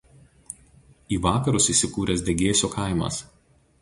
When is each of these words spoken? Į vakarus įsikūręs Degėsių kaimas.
Į 1.17 1.19
vakarus 1.27 1.67
įsikūręs 1.75 2.25
Degėsių 2.31 2.71
kaimas. 2.77 3.21